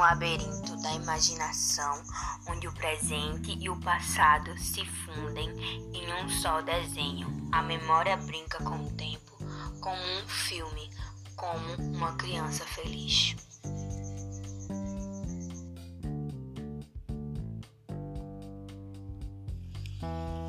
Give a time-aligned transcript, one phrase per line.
[0.00, 2.02] labirinto da imaginação,
[2.48, 5.50] onde o presente e o passado se fundem
[5.92, 7.28] em um só desenho.
[7.52, 9.36] A memória brinca com o tempo,
[9.78, 10.90] como um filme,
[11.36, 13.36] como uma criança feliz.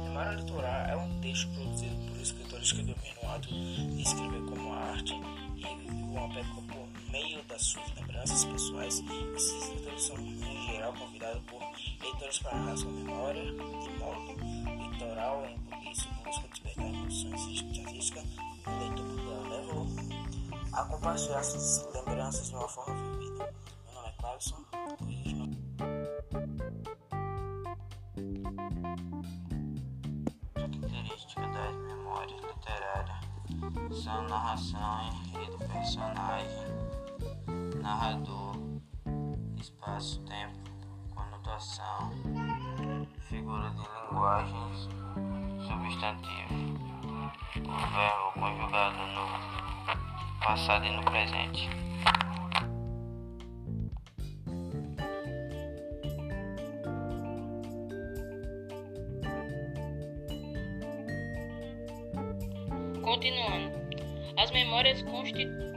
[0.03, 4.73] Memória Litoral é um texto produzido por escritores que dominam o ato de escrever como
[4.73, 5.13] arte
[5.57, 7.91] e uma época por meio das suas
[10.93, 11.61] convidados por
[12.01, 14.35] leitores para narrar sua memória de modo
[14.77, 18.25] litoral, em isso busca despertar emoções estatísticas
[18.65, 19.87] no leitor porque levou
[20.73, 23.53] a compartilhar suas lembranças de uma forma vivida.
[23.85, 24.65] Meu nome é Clarkson.
[30.53, 33.31] Característica das memórias literárias
[34.03, 36.67] são narração, enredo, personagem,
[37.81, 38.55] narrador,
[39.59, 40.70] espaço-tempo,
[41.51, 42.11] conotação,
[43.27, 44.89] figura de linguagens,
[45.67, 46.53] substantivo,
[47.57, 51.69] o verbo conjugado no passado e no presente.
[63.01, 63.71] Continuando,
[64.37, 65.70] as memórias consti...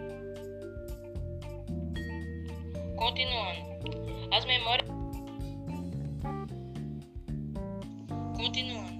[8.44, 8.92] Continuando,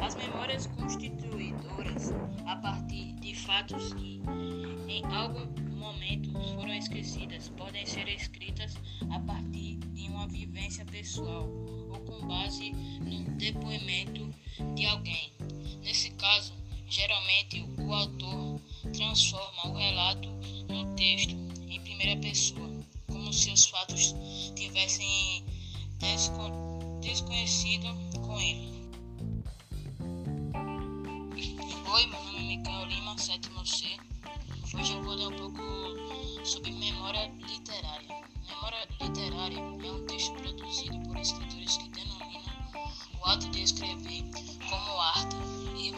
[0.00, 2.12] as memórias constituidoras
[2.44, 4.20] a partir de fatos que
[4.86, 5.46] em algum
[5.78, 8.76] momento foram esquecidas podem ser escritas
[9.10, 11.48] a partir de uma vivência pessoal
[11.88, 14.28] ou com base no depoimento
[14.74, 15.32] de alguém.
[15.82, 16.52] Nesse caso,
[16.86, 18.60] geralmente o autor
[18.92, 20.28] transforma o relato
[20.68, 21.34] no texto
[21.66, 22.70] em primeira pessoa,
[23.06, 24.14] como se os fatos
[24.54, 25.42] tivessem
[25.98, 27.86] desco desconhecido
[28.20, 28.75] com ele.
[32.36, 33.96] Nome é Micael Lima, sétimo C.
[34.74, 35.62] Hoje eu vou ler um pouco
[36.44, 38.22] sobre memória literária.
[38.46, 42.52] Memória literária é um texto produzido por escritores que denominam
[43.20, 44.24] o ato de escrever
[44.68, 45.36] como arte
[45.76, 45.92] e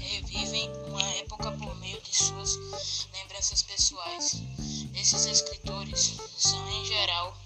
[0.00, 4.42] revivem uma época por meio de suas lembranças pessoais.
[4.94, 7.36] Esses escritores são, em geral,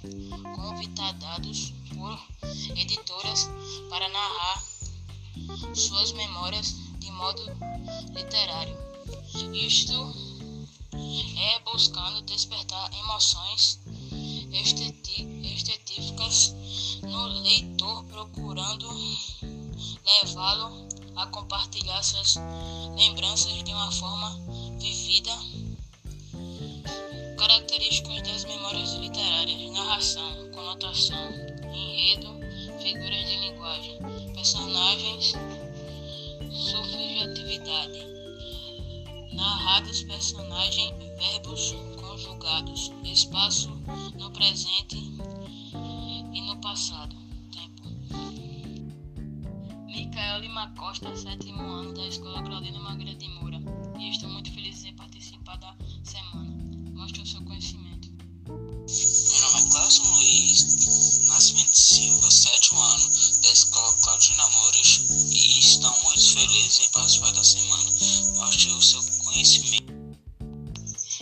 [0.55, 2.19] convidados por
[2.77, 3.49] editoras
[3.91, 4.63] para narrar
[5.75, 7.43] suas memórias de modo
[8.15, 8.79] literário.
[9.53, 10.15] Isto
[11.37, 13.79] é buscando despertar emoções
[14.51, 16.55] estéticas
[17.03, 18.89] no leitor, procurando
[20.23, 22.37] levá-lo a compartilhar suas
[22.97, 24.41] lembranças de uma forma
[24.79, 25.37] vivida.
[27.37, 31.31] Características das memórias literárias: narração, conotação,
[31.75, 32.33] enredo,
[32.81, 33.99] figuras de linguagem,
[34.33, 35.35] personagens,
[36.65, 37.99] subjetividade.
[39.35, 43.71] Narrados, personagem, verbos conjugados, espaço
[44.19, 44.97] no presente
[46.33, 47.15] e no passado.
[47.53, 47.83] Tempo.
[49.87, 53.61] Micael Lima Costa, sétimo ano da Escola Claudina Magra de Moura.
[53.99, 56.51] E estou muito feliz em participar da semana.
[56.95, 58.09] Mostre o seu conhecimento.
[58.47, 63.14] Meu nome é Cláudio Luiz Nascimento Silva, sétimo ano
[63.45, 65.01] da Escola Claudina Mouras
[65.31, 67.91] e estão muito felizes em participar da semana.
[68.37, 69.93] Mostre o seu conhecimento.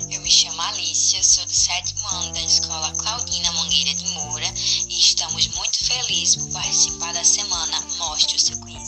[0.08, 4.46] Eu me chamo Alicia, sou do sétimo ano da Escola Claudina Mangueira de Moura
[4.88, 8.81] e estamos muito felizes por participar da semana Mostre o seu conhecimento.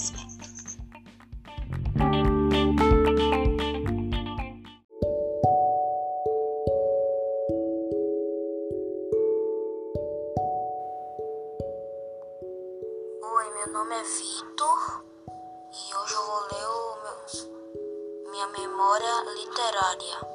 [14.55, 15.05] Vitor
[15.73, 20.29] e hoje eu vou ler o meu, minha memória literária.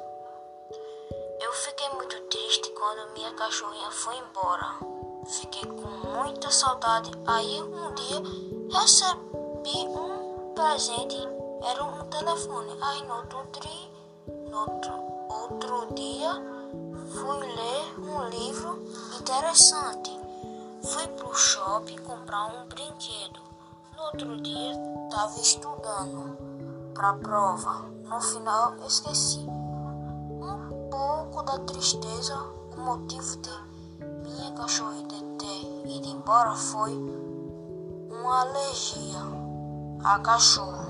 [1.40, 4.78] Eu fiquei muito triste quando minha cachorrinha foi embora.
[5.26, 7.10] Fiquei com muita saudade.
[7.26, 8.22] Aí um dia
[8.78, 11.16] recebi um presente,
[11.64, 12.76] era um telefone.
[12.78, 13.90] Aí no outro, tri,
[14.50, 14.92] no outro,
[15.30, 16.34] outro dia
[17.10, 18.84] fui ler um livro
[19.18, 20.10] interessante.
[20.82, 23.49] Fui pro shopping comprar um brinquedo.
[24.00, 24.72] No outro dia
[25.04, 26.34] estava estudando
[26.94, 27.84] para a prova.
[28.08, 29.40] No final esqueci.
[29.40, 32.34] Um pouco da tristeza,
[32.74, 33.50] o motivo de
[34.22, 39.20] minha cachorrinha ter ido embora foi uma alergia
[40.02, 40.89] a cachorro.